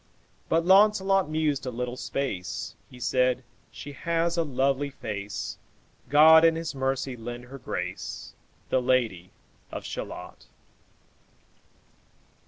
[0.49, 5.59] But Launcelot mused a little space; He said, 'She has a lovely face;
[6.09, 8.33] God in his mercy lend her grace,
[8.69, 9.29] The Lady
[9.71, 10.47] of Shalott.'"